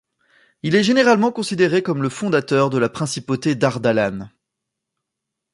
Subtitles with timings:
[0.63, 4.29] Il est généralement considéré comme le fondateur de la principauté d'Ardalan.